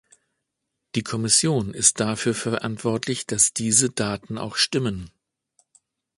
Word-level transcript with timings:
Die 0.95 1.03
Kommission 1.03 1.75
ist 1.75 1.99
dafür 1.99 2.33
verantwortlich, 2.33 3.27
dass 3.27 3.53
diese 3.53 3.91
Daten 3.91 4.39
auch 4.39 4.55
stimmen! 4.55 5.11